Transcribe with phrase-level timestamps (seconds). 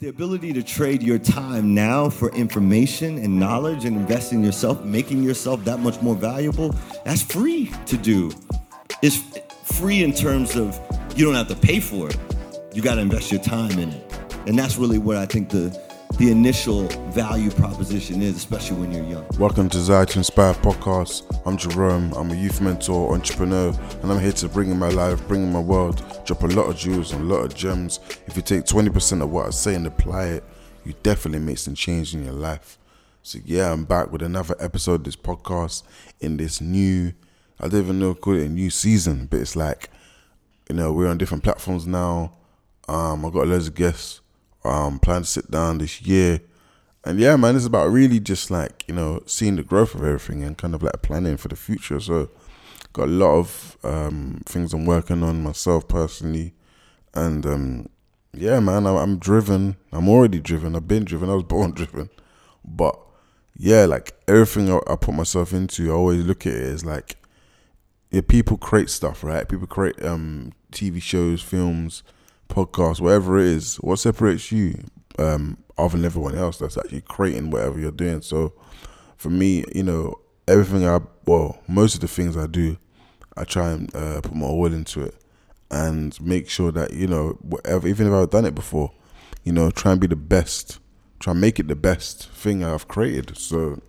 [0.00, 4.82] The ability to trade your time now for information and knowledge and invest in yourself,
[4.82, 8.32] making yourself that much more valuable, that's free to do.
[9.02, 9.18] It's
[9.62, 10.80] free in terms of
[11.16, 12.16] you don't have to pay for it.
[12.72, 14.18] You got to invest your time in it.
[14.46, 15.78] And that's really what I think the
[16.18, 19.26] the initial value proposition is, especially when you're young.
[19.38, 21.22] Welcome to Desire to Inspire podcast.
[21.46, 22.12] I'm Jerrome.
[22.16, 23.72] I'm a youth mentor, entrepreneur,
[24.02, 26.64] and I'm here to bring in my life, bring in my world, drop a lot
[26.64, 28.00] of jewels and a lot of gems.
[28.26, 30.44] If you take 20% of what I say and apply it,
[30.84, 32.78] you definitely make some change in your life.
[33.22, 35.84] So yeah, I'm back with another episode of this podcast
[36.20, 37.12] in this new,
[37.58, 39.90] I don't even know call it a new season, but it's like,
[40.68, 42.32] you know, we're on different platforms now.
[42.88, 44.19] Um, I've got loads of guests
[44.64, 46.40] um, plan to sit down this year.
[47.04, 50.42] And yeah, man, it's about really just like, you know, seeing the growth of everything
[50.42, 51.98] and kind of like planning for the future.
[51.98, 52.28] So,
[52.92, 56.54] got a lot of um, things I'm working on myself personally.
[57.14, 57.88] And um,
[58.32, 59.76] yeah, man, I'm, I'm driven.
[59.92, 60.76] I'm already driven.
[60.76, 61.30] I've been driven.
[61.30, 62.10] I was born driven.
[62.64, 62.98] But
[63.56, 67.16] yeah, like everything I, I put myself into, I always look at it as like,
[68.10, 69.48] yeah, people create stuff, right?
[69.48, 72.02] People create um, TV shows, films,
[72.50, 74.82] podcast, whatever it is, what separates you
[75.18, 78.20] um, other than everyone else that's actually creating whatever you're doing.
[78.22, 78.52] So
[79.16, 82.76] for me, you know, everything I, well, most of the things I do,
[83.36, 85.14] I try and uh, put my all into it
[85.70, 88.90] and make sure that, you know, whatever, even if I've done it before,
[89.44, 90.78] you know, try and be the best,
[91.20, 93.38] try and make it the best thing I've created.
[93.38, 93.80] So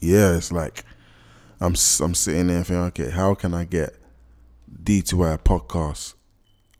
[0.00, 0.84] yeah, it's like,
[1.60, 3.94] I'm, I'm sitting there thinking, okay, how can I get
[4.82, 6.14] D2I podcast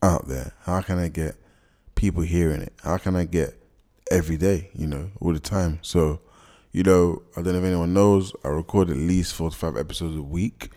[0.02, 0.52] out there?
[0.62, 1.36] How can I get
[1.94, 2.72] people hearing it?
[2.82, 3.54] How can I get
[4.10, 5.78] every day, you know, all the time?
[5.82, 6.20] So,
[6.72, 10.22] you know, I don't know if anyone knows, I record at least 45 episodes a
[10.22, 10.70] week.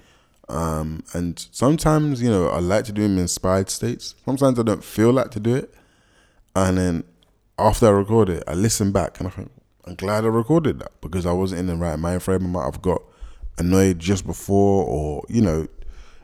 [0.49, 4.15] Um, and sometimes, you know, I like to do them in inspired states.
[4.25, 5.73] Sometimes I don't feel like to do it.
[6.55, 7.03] And then
[7.58, 9.52] after I record it, I listen back and I think,
[9.85, 12.43] I'm glad I recorded that because I wasn't in the right mind frame.
[12.43, 13.02] I might have got
[13.58, 15.67] annoyed just before or, you know,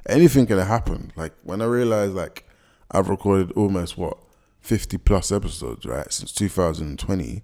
[0.08, 1.14] anything could have happened.
[1.16, 2.46] Like when I realized like
[2.92, 4.18] I've recorded almost what
[4.62, 7.44] 50 plus episodes, right, since 2020.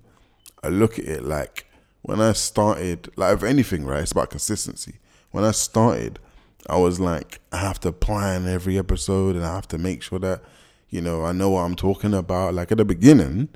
[0.64, 1.68] I look at it like
[2.02, 5.00] when I started, like if anything, right, it's about consistency.
[5.32, 6.20] When I started,
[6.70, 10.20] I was like, I have to plan every episode and I have to make sure
[10.20, 10.42] that,
[10.90, 12.54] you know, I know what I'm talking about.
[12.54, 13.50] Like at the beginning,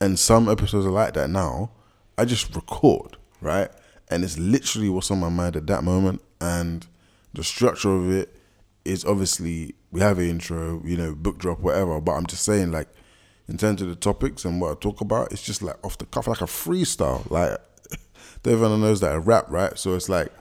[0.00, 1.70] and some episodes are like that now,
[2.16, 3.70] I just record, right?
[4.08, 6.22] And it's literally what's on my mind at that moment.
[6.40, 6.86] And
[7.34, 8.34] the structure of it
[8.84, 12.00] is obviously we have an intro, you know, book drop, whatever.
[12.00, 12.88] But I'm just saying, like,
[13.48, 16.06] in terms of the topics and what I talk about, it's just like off the
[16.06, 17.28] cuff, like a freestyle.
[17.30, 17.58] Like,
[18.44, 19.76] everyone knows that a rap, right?
[19.78, 20.32] So it's like,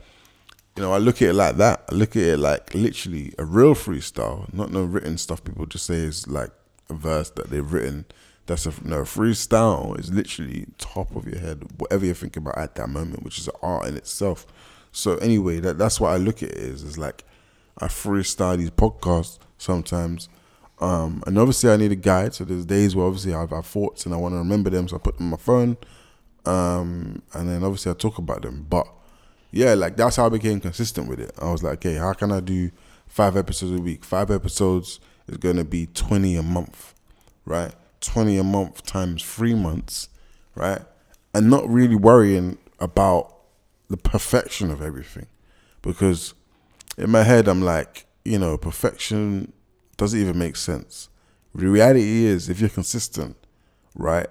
[0.76, 1.86] you know, I look at it like that.
[1.92, 5.44] I look at it like literally a real freestyle, not no written stuff.
[5.44, 6.52] People just say is like
[6.90, 8.06] a verse that they've written.
[8.46, 12.76] That's a no freestyle is literally top of your head, whatever you're thinking about at
[12.76, 14.46] that moment, which is art in itself.
[14.92, 17.24] So anyway, that that's what I look at it is is like
[17.82, 20.30] I freestyle these podcasts sometimes.
[20.80, 22.34] Um, and obviously, I need a guide.
[22.34, 24.88] So there's days where obviously I have, have thoughts and I want to remember them,
[24.88, 25.78] so I put them on my phone.
[26.46, 28.66] Um, and then obviously I talk about them.
[28.70, 28.88] But
[29.52, 31.32] yeah, like that's how I became consistent with it.
[31.40, 32.72] I was like, okay, how can I do
[33.08, 34.06] five episodes a week?
[34.06, 36.94] Five episodes is going to be 20 a month,
[37.46, 37.74] right?
[38.02, 40.10] 20 a month times three months,
[40.56, 40.82] right?
[41.34, 43.36] And not really worrying about
[43.90, 45.28] the perfection of everything
[45.82, 46.34] because
[47.00, 49.54] in my head, I'm like, you know, perfection
[49.96, 51.10] doesn't even make sense.
[51.56, 53.38] The reality is, if you're consistent,
[53.96, 54.28] right,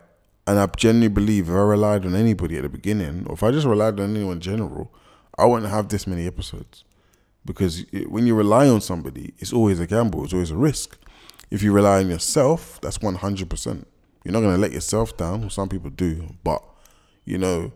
[0.47, 3.51] and I genuinely believe if I relied on anybody at the beginning, or if I
[3.51, 4.95] just relied on anyone in general,
[5.39, 6.85] I wouldn't have this many episodes.
[7.45, 10.99] Because it, when you rely on somebody, it's always a gamble, it's always a risk.
[11.51, 13.85] If you rely on yourself, that's 100%.
[14.25, 16.63] You're not going to let yourself down, well, some people do, but,
[17.25, 17.73] you know,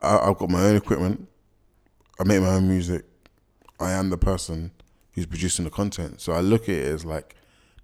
[0.00, 1.26] I, I've got my own equipment,
[2.20, 3.04] I make my own music,
[3.80, 4.72] I am the person
[5.12, 6.20] who's producing the content.
[6.20, 7.34] So I look at it as like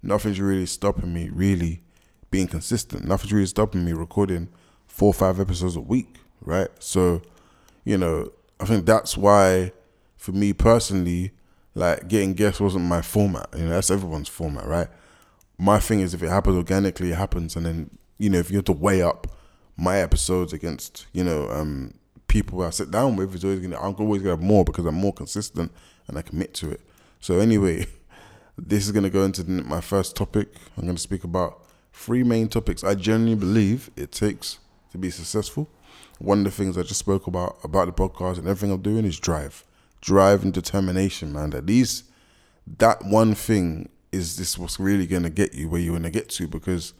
[0.01, 1.81] nothing's really stopping me really
[2.31, 3.05] being consistent.
[3.05, 4.49] Nothing's really stopping me recording
[4.85, 6.69] four or five episodes a week, right?
[6.79, 7.21] So,
[7.83, 9.71] you know, I think that's why
[10.15, 11.31] for me personally,
[11.75, 13.49] like getting guests wasn't my format.
[13.55, 14.87] You know, that's everyone's format, right?
[15.57, 18.57] My thing is if it happens organically, it happens and then, you know, if you
[18.57, 19.27] have to weigh up
[19.75, 21.93] my episodes against, you know, um,
[22.27, 24.95] people I sit down with is always gonna I'm always gonna have more because I'm
[24.95, 25.71] more consistent
[26.07, 26.81] and I commit to it.
[27.19, 27.87] So anyway,
[28.57, 30.49] this is gonna go into my first topic.
[30.77, 31.63] I'm gonna speak about
[31.93, 34.59] three main topics I genuinely believe it takes
[34.91, 35.69] to be successful.
[36.19, 39.05] One of the things I just spoke about about the podcast and everything I'm doing
[39.05, 39.63] is drive,
[40.01, 41.53] drive and determination, man.
[41.53, 42.05] At least
[42.77, 46.29] that one thing is this what's really gonna get you where you want to get
[46.29, 46.93] to because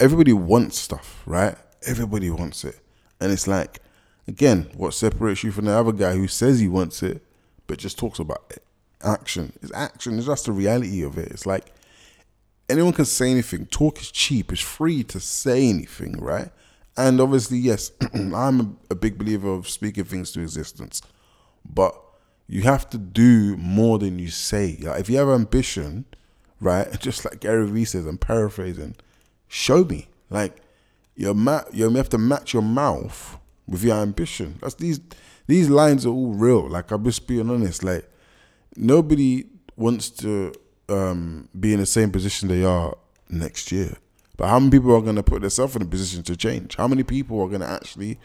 [0.00, 1.56] everybody wants stuff, right?
[1.86, 2.78] Everybody wants it.
[3.20, 3.80] And it's like,
[4.28, 7.22] again, what separates you from the other guy who says he wants it,
[7.66, 8.62] but just talks about it?
[9.02, 9.52] Action.
[9.62, 10.16] It's action.
[10.16, 11.28] It's just the reality of it.
[11.28, 11.66] It's like
[12.68, 13.66] anyone can say anything.
[13.66, 14.52] Talk is cheap.
[14.52, 16.50] It's free to say anything, right?
[16.96, 21.02] And obviously, yes, I'm a, big believer of speaking things to existence,
[21.64, 21.94] but
[22.46, 24.78] you have to do more than you say.
[24.80, 26.06] Like if you have ambition,
[26.60, 26.88] right?
[27.00, 28.96] Just like Gary Vee says, I'm paraphrasing.
[29.48, 30.56] Show me, like
[31.14, 34.58] your ma- you have to match your mouth with your ambition.
[34.60, 35.00] That's these
[35.46, 36.68] these lines are all real.
[36.68, 37.82] Like I'm just being honest.
[37.82, 38.08] Like
[38.76, 39.46] nobody
[39.76, 40.52] wants to
[40.88, 42.96] um, be in the same position they are
[43.28, 43.96] next year.
[44.36, 46.76] But how many people are going to put themselves in a position to change?
[46.76, 48.18] How many people are going to actually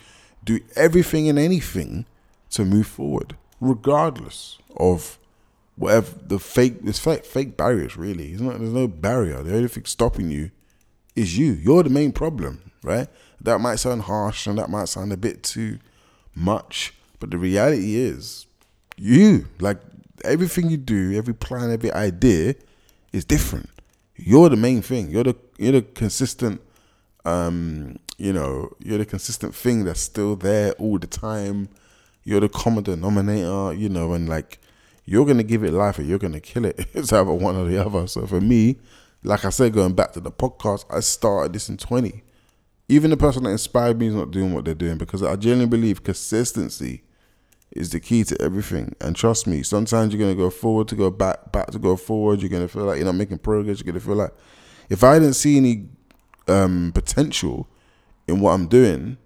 [0.44, 2.06] do everything and anything
[2.52, 5.18] to move forward, regardless of
[5.76, 8.34] whatever the fake, there's fake, fake barriers really.
[8.34, 9.42] Not, there's no barrier.
[9.42, 10.52] The only thing stopping you
[11.16, 11.54] is you.
[11.54, 13.08] You're the main problem, right?
[13.42, 15.80] That might sound harsh and that might sound a bit too
[16.36, 18.46] much, but the reality is
[18.98, 19.48] you.
[19.60, 19.80] Like
[20.24, 22.56] everything you do, every plan, every idea
[23.12, 23.70] is different.
[24.16, 25.10] You're the main thing.
[25.10, 26.62] You're the you're the consistent
[27.26, 31.70] um, you know, you're the consistent thing that's still there all the time.
[32.24, 34.60] You're the common denominator, you know, and like
[35.06, 36.88] you're gonna give it life or you're gonna kill it.
[36.94, 38.08] it's either one or the other.
[38.08, 38.78] So for me,
[39.24, 42.24] like I said, going back to the podcast, I started this in 20.
[42.90, 45.68] Even the person that inspired me is not doing what they're doing because I genuinely
[45.68, 47.04] believe consistency
[47.72, 48.96] is the key to everything.
[49.00, 52.42] And trust me, sometimes you're gonna go forward to go back, back to go forward.
[52.42, 53.80] You're gonna feel like you're not making progress.
[53.80, 54.34] You're gonna feel like
[54.90, 55.88] if I didn't see any
[56.48, 57.68] um, potential
[58.28, 59.18] in what I'm doing,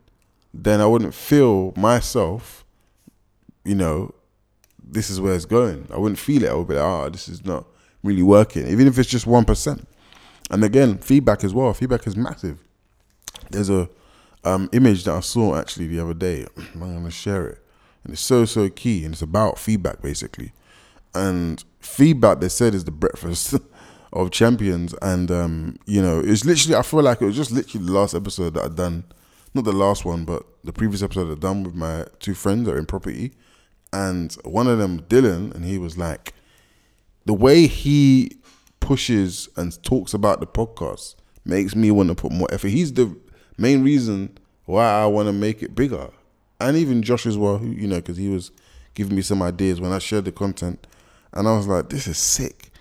[0.53, 2.63] then I wouldn't feel myself.
[3.63, 4.13] You know,
[4.83, 5.87] this is where it's going.
[5.91, 6.49] I wouldn't feel it.
[6.49, 7.65] I would be like, oh, this is not
[8.05, 9.87] really working, even if it's just one percent.
[10.51, 11.73] And again, feedback as well.
[11.73, 12.59] Feedback is massive.
[13.49, 13.89] There's a
[14.43, 16.45] um, image that I saw actually the other day.
[16.73, 17.65] I'm gonna share it
[18.05, 20.53] and it's so so key and it's about feedback basically
[21.13, 23.55] and feedback they said is the breakfast
[24.13, 27.85] of champions and um, you know it's literally i feel like it was just literally
[27.85, 29.03] the last episode that i done
[29.53, 32.75] not the last one but the previous episode i done with my two friends that
[32.75, 33.33] are in property
[33.91, 36.33] and one of them dylan and he was like
[37.25, 38.37] the way he
[38.79, 42.69] pushes and talks about the podcast makes me want to put more effort.
[42.69, 43.15] He's the
[43.57, 46.09] main reason why i want to make it bigger.
[46.59, 48.51] And even Josh as well, who, you know, because he was
[48.93, 50.87] giving me some ideas when I shared the content,
[51.33, 52.71] and I was like, this is sick,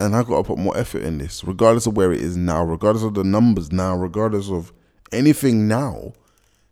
[0.00, 2.64] and I got to put more effort in this, regardless of where it is now,
[2.64, 4.72] regardless of the numbers now, regardless of
[5.12, 6.12] anything now,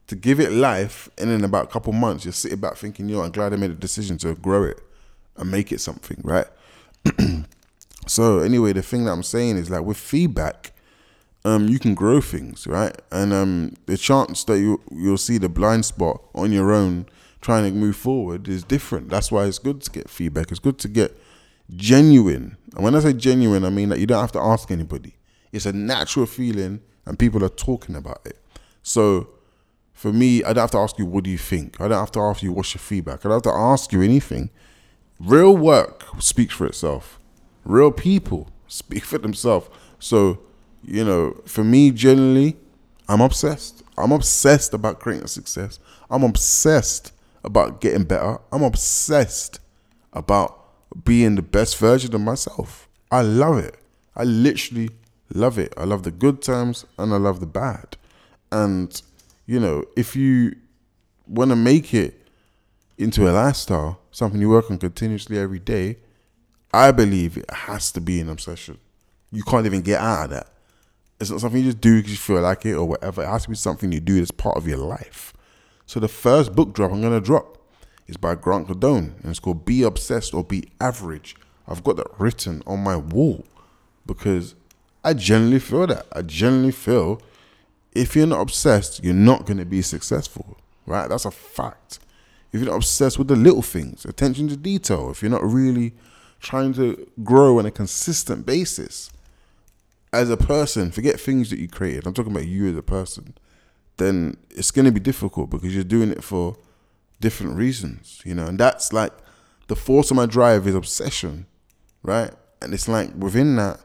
[0.09, 3.23] to give it life, and in about a couple months, you're sitting back thinking, yo,
[3.23, 4.81] I'm glad I made a decision to grow it
[5.37, 6.47] and make it something, right?
[8.07, 10.75] so anyway, the thing that I'm saying is like with feedback
[11.45, 12.95] um, you can grow things, right?
[13.11, 17.07] And um, the chance that you you'll see the blind spot on your own
[17.41, 19.11] trying to move forward is different.
[19.11, 20.51] That's why it's good to get feedback.
[20.51, 21.15] It's good to get
[21.77, 22.57] genuine.
[22.75, 25.17] And when I say genuine, I mean that you don't have to ask anybody.
[25.53, 28.39] It's a natural feeling, and people are talking about it.
[28.83, 29.29] So
[29.93, 31.81] for me, I don't have to ask you what do you think.
[31.81, 33.21] I don't have to ask you what's your feedback.
[33.21, 34.49] I don't have to ask you anything.
[35.25, 37.19] Real work speaks for itself.
[37.65, 39.69] Real people speak for themselves.
[39.99, 40.41] So
[40.87, 42.57] you know, for me, generally,
[43.09, 43.83] I'm obsessed.
[43.97, 45.79] I'm obsessed about creating success.
[46.11, 47.13] I'm obsessed
[47.43, 48.39] about getting better.
[48.53, 49.61] I'm obsessed
[50.13, 50.61] about
[51.05, 52.89] being the best version of myself.
[53.11, 53.77] I love it.
[54.17, 54.91] I literally
[55.33, 55.73] love it.
[55.77, 57.97] I love the good times and I love the bad.
[58.53, 59.01] And,
[59.47, 60.55] you know, if you
[61.27, 62.24] want to make it
[62.99, 65.99] into a lifestyle, something you work on continuously every day,
[66.73, 68.79] I believe it has to be an obsession.
[69.31, 70.49] You can't even get out of that.
[71.21, 73.23] It's not something you just do because you feel like it or whatever.
[73.23, 75.33] It has to be something you do that's part of your life.
[75.87, 77.59] So the first book drop I'm gonna drop
[78.07, 81.37] is by Grant Cardone, and it's called "Be Obsessed or Be Average."
[81.67, 83.45] I've got that written on my wall
[84.05, 84.55] because
[85.03, 86.07] I generally feel that.
[86.13, 87.23] I generally feel
[87.93, 90.59] if you're not obsessed, you're not gonna be successful.
[90.87, 91.09] Right?
[91.09, 91.99] That's a fact.
[92.55, 95.93] If you're not obsessed with the little things, attention to detail, if you're not really
[96.41, 99.11] trying to grow on a consistent basis,
[100.13, 102.07] as a person, forget things that you created.
[102.07, 103.35] I'm talking about you as a person.
[103.97, 106.57] Then it's going to be difficult because you're doing it for
[107.21, 108.47] different reasons, you know.
[108.47, 109.13] And that's like
[109.67, 111.47] the force of my drive is obsession,
[112.05, 112.31] right?
[112.63, 113.81] And it's like within that,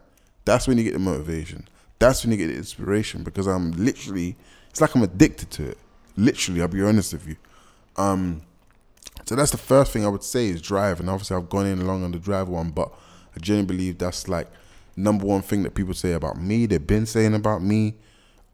[0.45, 1.67] that's when you get the motivation.
[1.97, 4.35] That's when you get the inspiration because I'm literally,
[4.69, 5.79] it's like I'm addicted to it.
[6.15, 7.35] Literally, I'll be honest with you.
[7.97, 8.43] Um,
[9.29, 10.99] so that's the first thing I would say is drive.
[10.99, 12.91] And obviously, I've gone in along on the drive one, but
[13.35, 14.47] I genuinely believe that's like
[14.95, 17.93] number one thing that people say about me, they've been saying about me.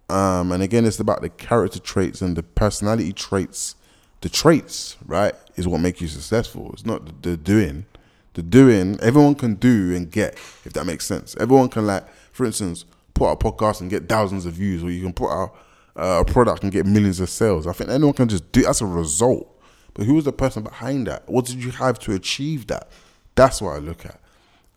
[0.10, 3.76] Um, and again, it's about the character traits and the personality traits.
[4.20, 6.72] The traits, right, is what make you successful.
[6.74, 7.86] It's not the, the doing.
[8.34, 10.34] The doing, everyone can do and get,
[10.66, 11.38] if that makes sense.
[11.40, 14.92] Everyone can, like, for instance, put out a podcast and get thousands of views, or
[14.92, 15.56] you can put out
[15.96, 17.66] uh, a product and get millions of sales.
[17.66, 18.64] I think anyone can just do.
[18.64, 19.55] That's a result.
[19.96, 21.28] But who was the person behind that?
[21.28, 22.90] What did you have to achieve that?
[23.34, 24.20] That's what I look at.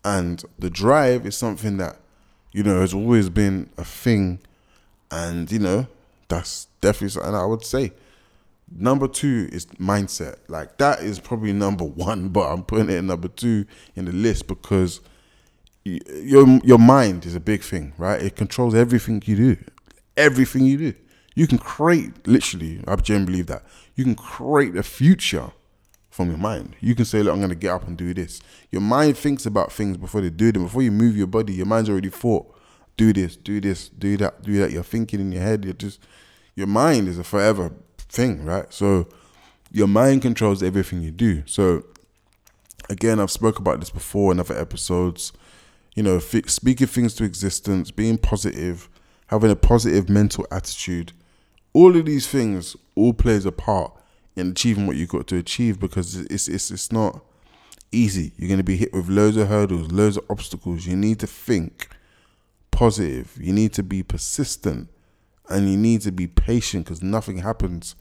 [0.03, 1.97] And the drive is something that,
[2.51, 4.39] you know, has always been a thing.
[5.11, 5.87] And, you know,
[6.29, 7.91] that's definitely something I would say.
[8.71, 10.37] Number two is mindset.
[10.47, 14.47] Like that is probably number one, but I'm putting it number two in the list
[14.47, 15.01] because
[15.83, 18.21] your your mind is a big thing, right?
[18.21, 19.57] It controls everything you do.
[20.15, 20.93] Everything you do.
[21.35, 23.63] You can create literally, I genuinely believe that.
[23.95, 25.51] You can create a future
[26.09, 26.75] from your mind.
[26.81, 28.41] You can say, look, I'm gonna get up and do this.
[28.71, 30.63] Your mind thinks about things before they do them.
[30.63, 32.53] Before you move your body, your mind's already thought,
[32.97, 34.71] do this, do this, do that, do that.
[34.71, 36.01] You're thinking in your head, you're just
[36.55, 38.65] your mind is a forever thing, right?
[38.73, 39.07] So
[39.71, 41.43] your mind controls everything you do.
[41.45, 41.85] So
[42.89, 45.31] again, I've spoke about this before in other episodes.
[45.95, 48.89] You know, speaking things to existence, being positive,
[49.27, 51.13] having a positive mental attitude,
[51.73, 53.93] all of these things all plays a part
[54.35, 57.23] in achieving what you've got to achieve because it's it's it's not
[57.91, 58.33] easy.
[58.37, 60.85] You're going to be hit with loads of hurdles, loads of obstacles.
[60.85, 61.89] You need to think
[62.71, 63.37] positive.
[63.39, 64.89] You need to be persistent
[65.49, 67.95] and you need to be patient because nothing happens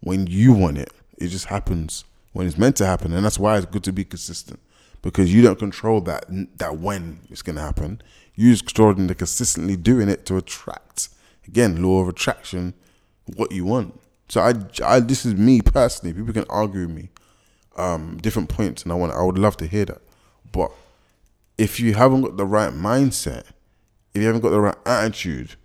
[0.00, 0.90] when you want it.
[1.18, 4.04] It just happens when it's meant to happen, and that's why it's good to be
[4.04, 4.58] consistent
[5.02, 6.24] because you don't control that
[6.58, 8.02] that when it's going to happen.
[8.34, 11.10] You just control the consistently doing it to attract.
[11.46, 12.74] Again, law of attraction,
[13.36, 13.98] what you want.
[14.28, 14.54] So I,
[14.84, 16.14] I this is me personally.
[16.14, 17.10] People can argue with me,
[17.76, 20.02] um, different points, and I want I would love to hear that.
[20.50, 20.70] But
[21.58, 23.44] if you haven't got the right mindset,
[24.14, 25.56] if you haven't got the right attitude,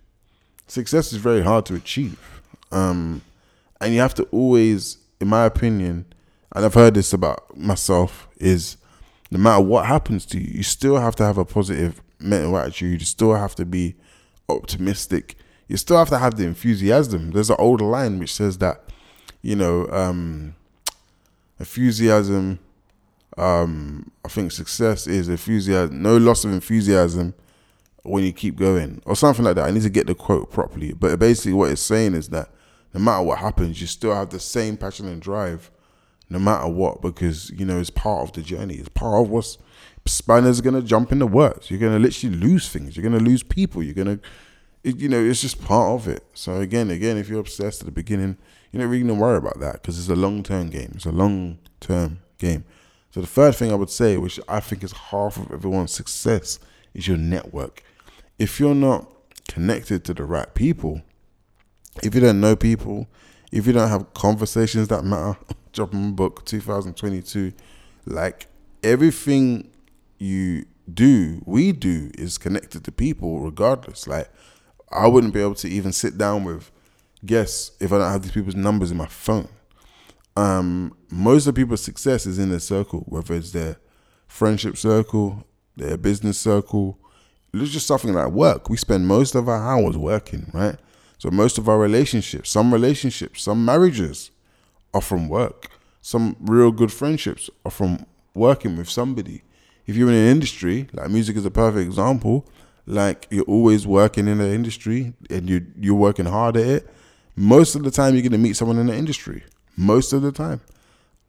[0.66, 2.42] success is very hard to achieve.
[2.72, 3.22] Um,
[3.80, 6.06] and you have to always, in my opinion,
[6.52, 8.76] and I've heard this about myself, is
[9.30, 13.00] no matter what happens to you, you still have to have a positive mental attitude.
[13.00, 13.94] You still have to be
[14.48, 15.36] optimistic.
[15.70, 17.30] You still have to have the enthusiasm.
[17.30, 18.82] There's an old line which says that,
[19.40, 20.56] you know, um,
[21.60, 22.58] enthusiasm.
[23.38, 26.02] Um, I think success is enthusiasm.
[26.02, 27.34] No loss of enthusiasm
[28.02, 29.68] when you keep going, or something like that.
[29.68, 32.48] I need to get the quote properly, but basically what it's saying is that
[32.92, 35.70] no matter what happens, you still have the same passion and drive,
[36.28, 38.74] no matter what, because you know it's part of the journey.
[38.74, 39.56] It's part of what's
[40.04, 41.70] spanners gonna jump in the works.
[41.70, 42.96] You're gonna literally lose things.
[42.96, 43.84] You're gonna lose people.
[43.84, 44.18] You're gonna,
[44.82, 46.24] it, you know, it's just part of it.
[46.34, 48.36] So again, again, if you're obsessed at the beginning,
[48.70, 50.92] you're not really gonna worry about that because it's a long term game.
[50.94, 52.64] It's a long term game.
[53.10, 56.58] So the third thing I would say, which I think is half of everyone's success,
[56.94, 57.82] is your network.
[58.38, 59.10] If you're not
[59.48, 61.02] connected to the right people,
[62.02, 63.08] if you don't know people,
[63.50, 65.38] if you don't have conversations that matter,
[65.72, 67.52] dropping my book 2022,
[68.06, 68.46] like
[68.82, 69.70] everything
[70.18, 74.06] you do, we do is connected to people regardless.
[74.06, 74.30] Like
[74.90, 76.70] I wouldn't be able to even sit down with
[77.24, 79.48] guests if I don't have these people's numbers in my phone.
[80.36, 83.76] Um, most of people's success is in their circle, whether it's their
[84.26, 85.44] friendship circle,
[85.76, 86.98] their business circle,
[87.52, 88.68] it's just something like work.
[88.70, 90.76] We spend most of our hours working, right?
[91.18, 94.30] So most of our relationships, some relationships, some marriages
[94.94, 95.68] are from work.
[96.00, 99.42] Some real good friendships are from working with somebody.
[99.86, 102.46] If you're in an industry, like music is a perfect example,
[102.90, 106.90] like you're always working in the industry and you you're working hard at it,
[107.36, 109.44] most of the time you're gonna meet someone in the industry.
[109.76, 110.60] Most of the time.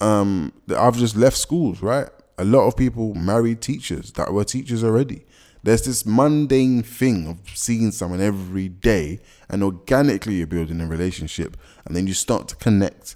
[0.01, 2.09] Um, I've just left schools, right?
[2.37, 5.25] A lot of people married teachers that were teachers already.
[5.63, 11.55] There's this mundane thing of seeing someone every day and organically you're building a relationship
[11.85, 13.15] and then you start to connect.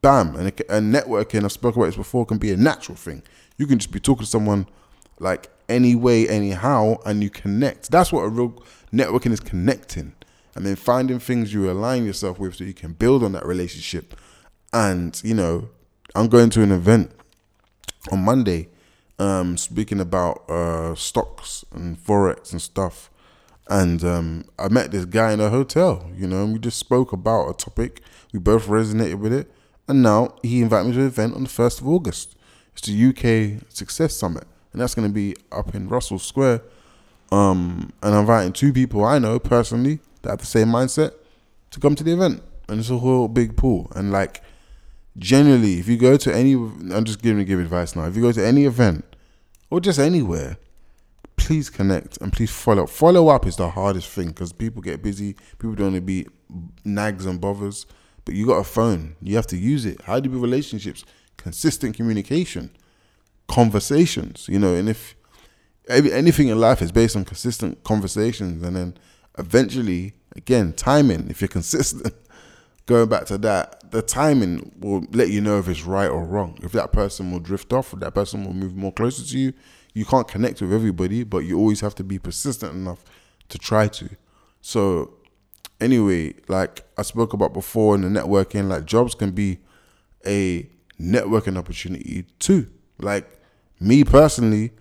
[0.00, 0.36] Bam.
[0.36, 3.24] And, and networking, I've spoken about this before, can be a natural thing.
[3.56, 4.68] You can just be talking to someone
[5.18, 7.90] like any way, anyhow, and you connect.
[7.90, 10.14] That's what a real networking is connecting.
[10.54, 14.14] And then finding things you align yourself with so you can build on that relationship.
[14.72, 15.68] And, you know,
[16.14, 17.10] I'm going to an event
[18.12, 18.68] on Monday
[19.18, 23.10] um, speaking about uh, stocks and forex and stuff.
[23.68, 27.12] And um, I met this guy in a hotel, you know, and we just spoke
[27.12, 28.02] about a topic.
[28.32, 29.50] We both resonated with it.
[29.88, 32.36] And now he invited me to an event on the 1st of August.
[32.72, 34.46] It's the UK Success Summit.
[34.74, 36.62] And that's going to be up in Russell Square.
[37.30, 41.12] Um, and I'm inviting two people I know personally that have the same mindset
[41.70, 42.42] to come to the event.
[42.68, 43.90] And it's a whole big pool.
[43.94, 44.42] And like,
[45.16, 48.06] generally, if you go to any, I'm just giving give advice now.
[48.06, 49.04] If you go to any event
[49.70, 50.58] or just anywhere,
[51.36, 52.82] please connect and please follow.
[52.82, 52.90] Up.
[52.90, 55.34] Follow up is the hardest thing because people get busy.
[55.58, 56.26] People don't want to be
[56.84, 57.86] nags and bothers.
[58.24, 59.14] But you got a phone.
[59.22, 60.00] You have to use it.
[60.02, 61.04] How do you build relationships?
[61.36, 62.70] Consistent communication,
[63.48, 64.46] conversations.
[64.48, 65.14] You know, and if
[65.88, 68.96] anything in life is based on consistent conversations, and then
[69.38, 71.28] eventually, again, timing.
[71.30, 72.14] If you're consistent,
[72.86, 76.58] going back to that, the timing will let you know if it's right or wrong.
[76.62, 79.52] If that person will drift off, if that person will move more closer to you.
[79.92, 83.04] You can't connect with everybody, but you always have to be persistent enough
[83.48, 84.10] to try to.
[84.60, 85.14] So,
[85.80, 89.58] anyway, like I spoke about before in the networking, like jobs can be
[90.26, 90.68] a
[91.00, 92.68] networking opportunity too.
[92.98, 93.40] Like
[93.80, 94.72] me personally,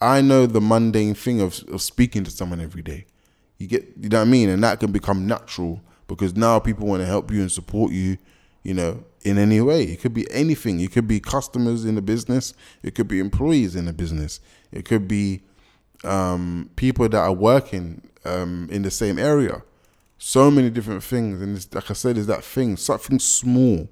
[0.00, 3.06] I know the mundane thing of, of speaking to someone every day.
[3.58, 4.48] You get, you know what I mean?
[4.48, 8.16] And that can become natural because now people want to help you and support you,
[8.62, 9.84] you know, in any way.
[9.84, 10.80] It could be anything.
[10.80, 12.54] It could be customers in the business.
[12.82, 14.40] It could be employees in the business.
[14.72, 15.42] It could be
[16.04, 19.62] um, people that are working um, in the same area.
[20.18, 21.40] So many different things.
[21.40, 23.88] And like I said, is that thing, something small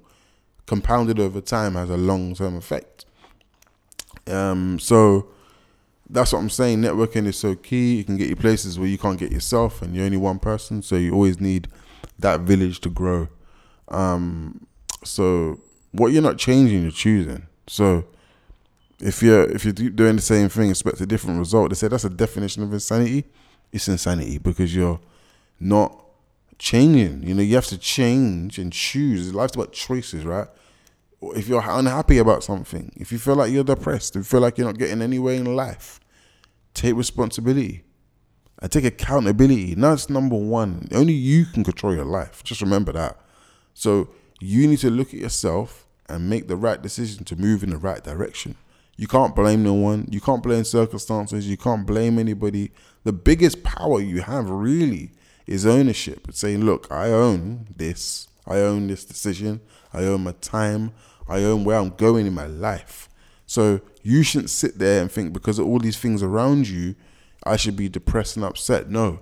[0.65, 3.05] compounded over time has a long term effect.
[4.29, 5.27] Um, so
[6.09, 6.81] that's what I'm saying.
[6.81, 7.95] Networking is so key.
[7.97, 10.81] You can get you places where you can't get yourself, and you're only one person.
[10.81, 11.67] So you always need
[12.17, 13.29] that village to grow.
[13.89, 14.65] Um,
[15.03, 15.59] so
[15.91, 17.47] what you're not changing, you're choosing.
[17.67, 18.05] So
[18.99, 21.69] if you're if you're doing the same thing, expect a different result.
[21.69, 23.25] They say that's a definition of insanity.
[23.71, 24.99] It's insanity because you're
[25.59, 26.03] not
[26.57, 27.23] changing.
[27.23, 29.33] You know, you have to change and choose.
[29.33, 30.47] Life's about choices, right?
[31.21, 34.57] If you're unhappy about something, if you feel like you're depressed, if you feel like
[34.57, 35.99] you're not getting anywhere in life,
[36.73, 37.83] take responsibility.
[38.61, 39.73] I take accountability.
[39.75, 40.87] That's number one.
[40.93, 42.43] Only you can control your life.
[42.43, 43.17] Just remember that.
[43.73, 44.09] So
[44.39, 47.77] you need to look at yourself and make the right decision to move in the
[47.77, 48.55] right direction.
[48.97, 50.07] You can't blame no one.
[50.11, 51.49] You can't blame circumstances.
[51.49, 52.71] You can't blame anybody.
[53.05, 55.11] The biggest power you have really
[55.47, 56.27] is ownership.
[56.27, 58.27] It's saying, look, I own this.
[58.45, 59.61] I own this decision.
[59.93, 60.91] I own my time.
[61.29, 63.07] I own where I'm going in my life.
[63.45, 66.95] So you shouldn't sit there and think because of all these things around you,
[67.43, 68.89] I should be depressed and upset.
[68.89, 69.21] No.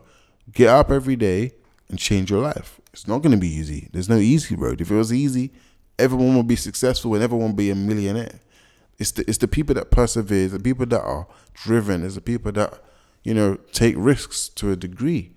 [0.52, 1.54] Get up every day
[1.90, 2.80] and change your life.
[2.94, 3.90] It's not going to be easy.
[3.92, 4.82] There's no easy road.
[4.82, 5.52] If it was easy,
[6.00, 8.40] everyone would be successful and everyone would be a millionaire.
[8.98, 12.52] It's the it's the people that persevere, the people that are driven, it's the people
[12.54, 12.82] that,
[13.24, 15.36] you know, take risks to a degree.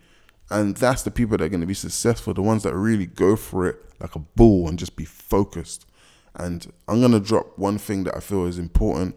[0.51, 3.37] And that's the people that are going to be successful, the ones that really go
[3.37, 5.87] for it like a bull and just be focused.
[6.35, 9.16] And I'm going to drop one thing that I feel is important,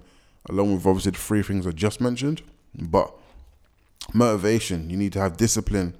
[0.49, 2.41] along with obviously the three things I just mentioned.
[2.75, 3.13] But
[4.13, 5.95] motivation, you need to have discipline.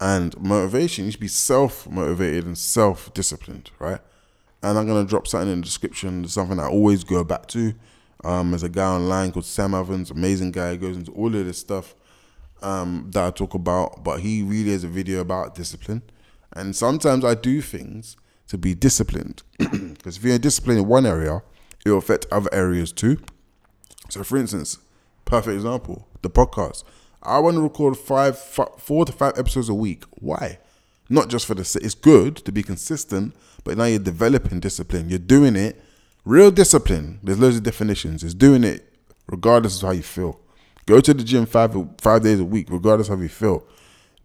[0.00, 4.00] And motivation, you should be self motivated and self disciplined, right?
[4.62, 7.74] And I'm going to drop something in the description, something I always go back to.
[8.24, 11.58] Um, there's a guy online called Sam Evans, amazing guy, goes into all of this
[11.58, 11.94] stuff
[12.62, 16.02] um, that I talk about, but he really has a video about discipline.
[16.52, 18.16] And sometimes I do things
[18.48, 19.42] to be disciplined.
[19.98, 21.42] Because if you're disciplined in one area,
[21.84, 23.18] it will affect other areas too.
[24.08, 24.78] So, for instance,
[25.24, 26.84] perfect example, the podcast.
[27.22, 30.04] I want to record five, four to five episodes a week.
[30.12, 30.58] Why?
[31.10, 33.34] Not just for the it's good to be consistent,
[33.64, 35.08] but now you're developing discipline.
[35.10, 35.82] You're doing it.
[36.24, 37.18] Real discipline.
[37.22, 38.22] There's loads of definitions.
[38.22, 38.88] It's doing it
[39.26, 40.40] regardless of how you feel.
[40.86, 43.64] Go to the gym five five days a week, regardless of how you feel.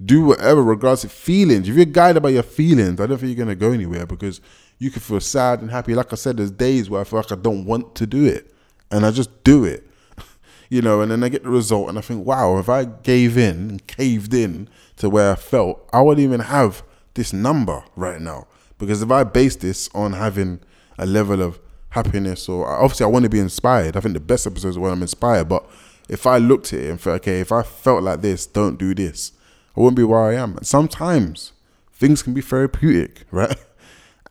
[0.04, 1.68] Do whatever, regardless of feelings.
[1.68, 4.42] If you're guided by your feelings, I don't think you're gonna go anywhere because
[4.80, 5.96] you can feel sad and happy.
[5.96, 8.54] Like I said, there's days where I feel like I don't want to do it,
[8.92, 9.88] and I just do it.
[10.70, 13.38] you know, and then I get the result, and I think, wow, if I gave
[13.38, 18.20] in and caved in to where I felt, I wouldn't even have this number right
[18.20, 18.48] now.
[18.78, 20.60] Because if I base this on having
[20.98, 21.60] a level of
[21.94, 23.96] happiness, or obviously I want to be inspired.
[23.96, 25.48] I think the best episodes are when I'm inspired.
[25.48, 25.66] But
[26.10, 28.94] if I looked at it and felt, okay, if I felt like this, don't do
[28.96, 29.32] this,
[29.76, 30.58] I wouldn't be where I am.
[30.58, 31.54] And sometimes
[31.92, 33.58] things can be therapeutic, right?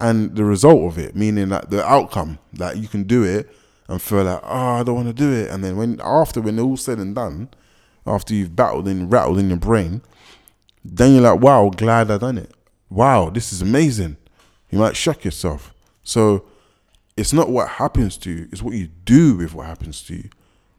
[0.01, 3.49] And the result of it, meaning that the outcome, that you can do it
[3.89, 5.51] and feel like, oh, I don't want to do it.
[5.51, 7.51] And then when after when all said and done,
[8.07, 10.03] after you've battled and rattled in your brain,
[10.85, 12.53] then you're like, wow, glad I done it.
[12.91, 14.17] Wow, this is amazing.
[14.71, 15.73] You might shock yourself.
[16.03, 16.47] So
[17.17, 20.31] it's not what happens to you, it's what you do with what happens to you.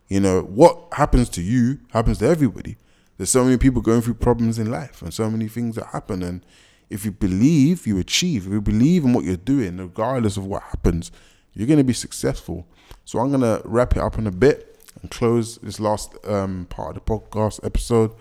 [0.10, 2.78] You know, what happens to you happens to everybody.
[3.18, 6.24] There's so many people going through problems in life and so many things that happen.
[6.24, 6.46] And
[6.90, 8.48] if you believe, you achieve.
[8.48, 11.12] If you believe in what you're doing, regardless of what happens,
[11.54, 12.68] you're going to be successful.
[13.06, 16.66] So I'm going to wrap it up in a bit and close this last um,
[16.70, 18.12] part of the podcast episode.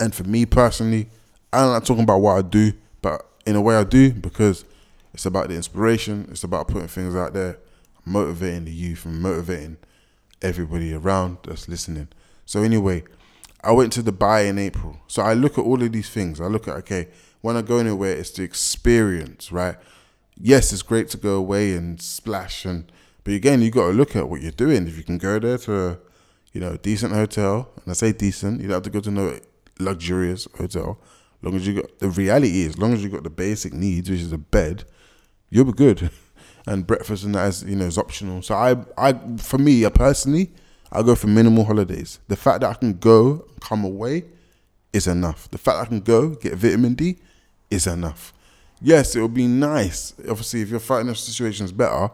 [0.00, 1.08] And for me personally,
[1.52, 4.64] I'm not like talking about what I do, but in a way I do because
[5.14, 6.28] it's about the inspiration.
[6.30, 7.58] It's about putting things out there,
[8.04, 9.78] motivating the youth and motivating
[10.42, 12.08] everybody around that's listening.
[12.44, 13.04] So anyway,
[13.66, 14.98] I went to Dubai in April.
[15.08, 16.40] So I look at all of these things.
[16.40, 17.08] I look at okay,
[17.40, 19.76] when I go anywhere, it's the experience, right?
[20.38, 22.90] Yes, it's great to go away and splash and
[23.26, 24.86] but again, you got to look at what you're doing.
[24.86, 25.98] If you can go there to, a,
[26.52, 29.40] you know, decent hotel, and I say decent, you don't have to go to no
[29.80, 31.00] luxurious hotel.
[31.42, 34.08] Long as you got the reality is, as long as you got the basic needs,
[34.08, 34.84] which is a bed,
[35.50, 36.10] you'll be good.
[36.68, 38.42] And breakfast and that is you know is optional.
[38.42, 40.52] So I I for me uh, personally,
[40.92, 42.20] I go for minimal holidays.
[42.28, 44.24] The fact that I can go come away
[44.92, 45.50] is enough.
[45.50, 47.18] The fact that I can go get vitamin D
[47.70, 48.32] is enough.
[48.80, 50.14] Yes, it would be nice.
[50.28, 52.10] Obviously, if your financial situation is better,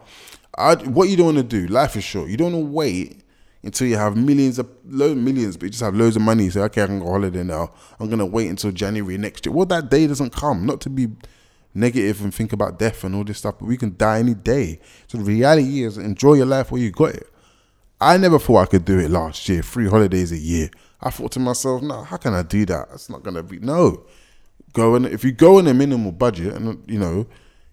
[0.57, 2.29] I, what you don't want to do, life is short.
[2.29, 3.23] You don't want to wait
[3.63, 6.45] until you have millions of low millions, but you just have loads of money.
[6.45, 7.73] You say, okay, I can go holiday now.
[8.01, 9.53] I'm gonna wait until January next year.
[9.53, 10.67] Well, that day doesn't come.
[10.67, 11.09] Not to be
[11.75, 14.81] negative and think about death and all this stuff, but we can die any day.
[15.07, 17.32] So the reality is, enjoy your life while you got it.
[18.03, 20.71] I never thought I could do it last year, three holidays a year.
[21.01, 22.91] I thought to myself, no, how can I do that?
[22.91, 24.05] That's not gonna be no.
[24.73, 27.27] Go and if you go on a minimal budget and you know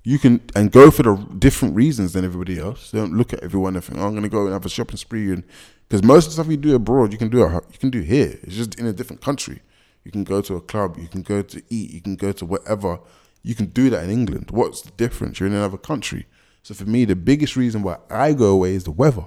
[0.04, 2.92] you can and go for the different reasons than everybody else.
[2.92, 5.32] Don't look at everyone and think, oh, I'm to go and have a shopping spree,
[5.32, 5.44] and
[5.88, 8.40] because most of the stuff you do abroad, you can do you can do here.
[8.44, 9.62] It's just in a different country.
[10.04, 12.46] You can go to a club, you can go to eat, you can go to
[12.46, 13.00] whatever.
[13.42, 14.52] You can do that in England.
[14.52, 15.40] What's the difference?
[15.40, 16.26] You're in another country.
[16.62, 19.26] So for me, the biggest reason why I go away is the weather.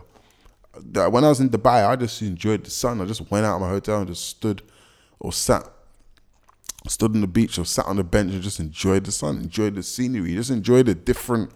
[0.83, 3.01] When I was in Dubai, I just enjoyed the sun.
[3.01, 4.63] I just went out of my hotel and just stood
[5.21, 5.69] or sat
[6.89, 9.75] stood on the beach or sat on the bench and just enjoyed the sun, enjoyed
[9.75, 11.51] the scenery, just enjoyed the different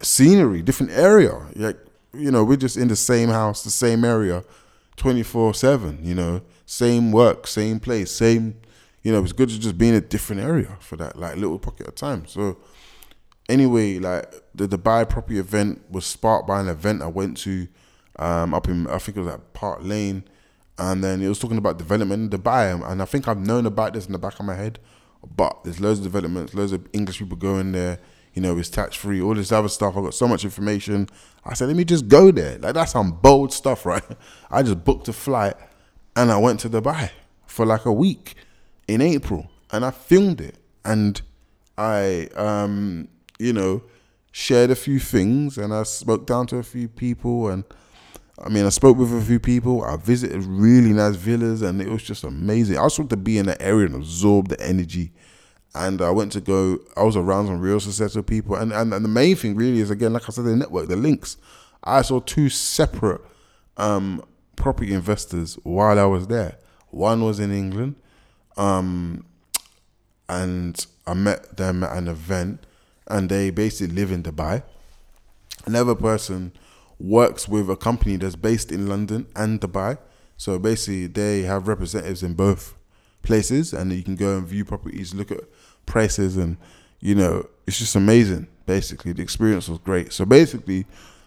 [0.00, 1.38] scenery, different area.
[1.54, 1.78] Like,
[2.14, 4.42] you know, we're just in the same house, the same area,
[4.96, 8.56] 24 7, you know, same work, same place, same,
[9.02, 11.58] you know, it's good to just be in a different area for that, like, little
[11.58, 12.26] pocket of time.
[12.26, 12.58] So,
[13.48, 17.68] anyway, like, the Dubai property event was sparked by an event I went to
[18.20, 20.24] um, up in, I think it was at Park Lane
[20.80, 23.92] and then it was talking about development in Dubai, and I think I've known about
[23.92, 24.78] this in the back of my head,
[25.36, 27.98] but there's loads of developments, loads of English people going there.
[28.32, 29.94] You know, it's tax free, all this other stuff.
[29.96, 31.08] I got so much information.
[31.44, 32.58] I said, let me just go there.
[32.58, 34.02] Like that's some bold stuff, right?
[34.50, 35.54] I just booked a flight,
[36.16, 37.10] and I went to Dubai
[37.46, 38.34] for like a week
[38.88, 41.20] in April, and I filmed it, and
[41.76, 43.82] I, um, you know,
[44.32, 47.64] shared a few things, and I spoke down to a few people, and
[48.42, 49.84] I mean, I spoke with a few people.
[49.84, 52.78] I visited really nice villas, and it was just amazing.
[52.78, 55.12] I was supposed to be in that area and absorb the energy.
[55.74, 56.78] And I went to go.
[56.96, 59.90] I was around some real successful people, and, and and the main thing really is
[59.90, 61.36] again, like I said, the network, the links.
[61.84, 63.20] I saw two separate
[63.76, 64.24] um,
[64.56, 66.58] property investors while I was there.
[66.88, 67.96] One was in England,
[68.56, 69.24] um,
[70.28, 72.66] and I met them at an event,
[73.06, 74.62] and they basically live in Dubai.
[75.66, 76.52] Another person
[77.00, 79.98] works with a company that's based in London and Dubai.
[80.36, 82.74] So basically, they have representatives in both
[83.22, 85.40] places, and you can go and view properties, look at
[85.86, 86.56] prices, and
[87.00, 88.46] you know, it's just amazing.
[88.66, 90.12] Basically, the experience was great.
[90.12, 90.86] So basically,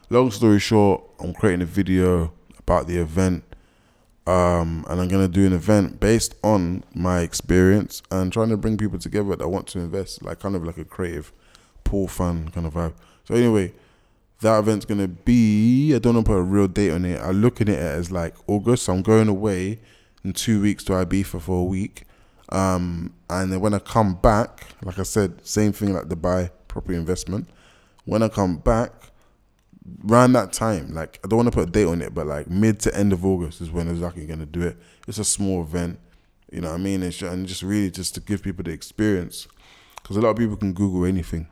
[0.09, 3.43] long story short, I'm creating a video about the event,
[4.25, 8.77] um, and I'm gonna do an event based on my experience and trying to bring
[8.77, 11.33] people together that want to invest, like kind of like a creative
[11.83, 12.93] pool fund kind of vibe.
[13.25, 13.73] So anyway,
[14.43, 15.93] that event's gonna be.
[15.95, 17.19] I don't know put a real date on it.
[17.19, 18.83] I'm looking at it as like August.
[18.83, 19.79] So I'm going away
[20.23, 22.03] in two weeks to Ibiza for a week.
[22.49, 26.95] Um, and then when I come back, like I said, same thing like Dubai property
[26.95, 27.49] investment.
[28.05, 28.91] When I come back,
[30.09, 32.49] around that time, like I don't want to put a date on it, but like
[32.49, 34.77] mid to end of August is when I'm exactly gonna do it.
[35.07, 35.99] It's a small event,
[36.51, 37.03] you know what I mean?
[37.03, 39.47] And just really just to give people the experience,
[40.01, 41.47] because a lot of people can Google anything.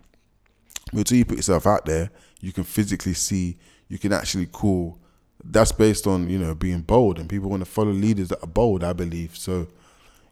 [0.92, 4.98] Until you put yourself out there, you can physically see, you can actually call.
[5.44, 8.48] That's based on you know being bold, and people want to follow leaders that are
[8.48, 8.84] bold.
[8.84, 9.68] I believe so.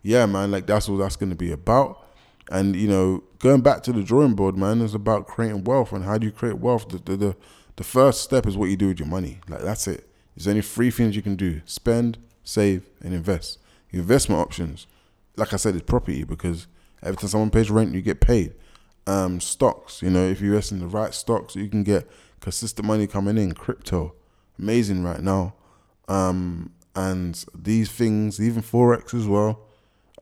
[0.01, 2.05] Yeah, man, like that's what that's going to be about.
[2.51, 5.91] And you know, going back to the drawing board, man, is about creating wealth.
[5.93, 6.89] And how do you create wealth?
[6.89, 7.35] The, the the
[7.77, 9.39] the first step is what you do with your money.
[9.47, 10.07] Like that's it.
[10.35, 13.57] There's only three things you can do: spend, save, and invest.
[13.91, 14.85] Your investment options,
[15.35, 16.67] like I said, is property because
[17.01, 18.53] every time someone pays rent, you get paid
[19.09, 20.01] um, stocks.
[20.01, 22.07] You know, if you invest in the right stocks, you can get
[22.39, 23.53] consistent money coming in.
[23.53, 24.13] Crypto,
[24.57, 25.55] amazing right now.
[26.07, 29.61] Um, and these things, even forex as well.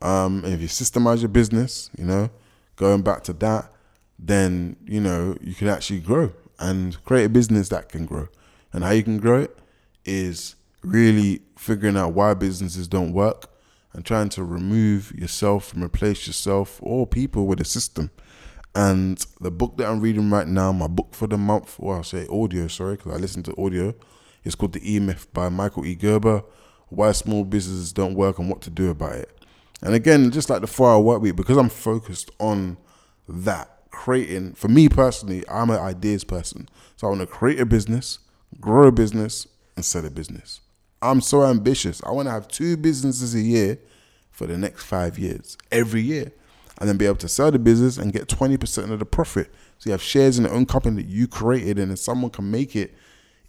[0.02, 2.30] Um, if you systemize your business, you know,
[2.76, 3.72] going back to that,
[4.20, 8.28] then you know you can actually grow and create a business that can grow.
[8.72, 9.58] And how you can grow it
[10.06, 13.50] is really figuring out why businesses don't work
[13.94, 18.12] and trying to remove yourself and replace yourself or people with a system.
[18.78, 22.04] And the book that I'm reading right now, my book for the month, well, I'll
[22.04, 23.96] say audio, sorry, because I listen to audio,
[24.44, 25.96] it's called The E-Myth by Michael E.
[25.96, 26.44] Gerber.
[26.90, 29.32] why small businesses don't work and what to do about it.
[29.82, 32.78] And again, just like the four hour work week, because I'm focused on
[33.28, 36.70] that, creating, for me personally, I'm an ideas person.
[36.96, 38.20] So I want to create a business,
[38.60, 40.62] grow a business, and sell a business.
[41.02, 42.02] I'm so ambitious.
[42.04, 43.80] I want to have two businesses a year
[44.32, 46.32] for the next five years, every year,
[46.80, 49.52] and then be able to sell the business and get 20% of the profit.
[49.80, 52.50] So you have shares in the own company that you created, and then someone can
[52.50, 52.96] make it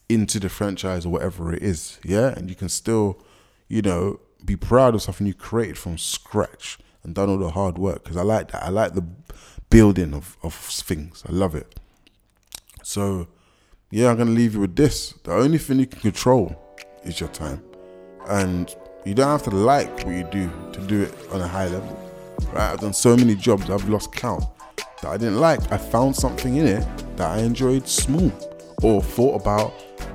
[0.09, 1.99] into the franchise or whatever it is.
[2.03, 2.29] Yeah.
[2.29, 3.21] And you can still,
[3.69, 7.79] you know, be proud of something you created from scratch and done all the hard
[7.79, 8.05] work.
[8.05, 8.63] Because I like that.
[8.65, 9.07] I like the
[9.69, 11.23] building of, of things.
[11.29, 11.79] I love it.
[12.83, 13.29] So,
[13.91, 15.13] yeah, I'm going to leave you with this.
[15.25, 16.59] The only thing you can control
[17.05, 17.63] is your time.
[18.27, 21.69] And you don't have to like what you do to do it on a high
[21.69, 22.08] level.
[22.53, 22.73] Right?
[22.73, 24.45] I've done so many jobs, I've lost count
[25.03, 25.71] that I didn't like.
[25.71, 28.33] I found something in it that I enjoyed small
[28.83, 29.73] or thought about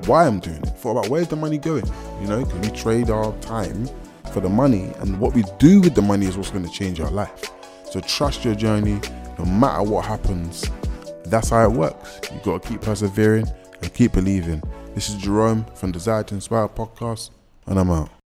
[0.08, 1.86] why I'm doing it, thought about where's the money going,
[2.22, 3.90] you know, because we trade our time
[4.34, 7.00] for the money and what we do with the money is what's going to change
[7.00, 7.52] our life.
[7.90, 9.00] So trust your journey,
[9.38, 10.66] no matter what happens.
[11.26, 12.20] That's how it works.
[12.32, 13.48] You've got to keep persevering
[13.82, 14.62] and keep believing.
[14.96, 17.32] This is Jerrome from Desire to Inspire podcast,
[17.66, 18.23] and I'm out.